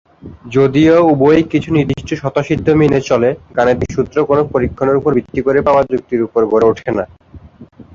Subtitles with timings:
[0.55, 5.81] যদিও উভয়ই কিছু নির্দিষ্ট স্বতঃসিদ্ধ মেনে চলে, গাণিতিক সূত্র কোনো পরীক্ষণের উপর ভিত্তি করে পাওয়া
[5.91, 7.03] যুক্তির উপর গড়ে ওঠে না।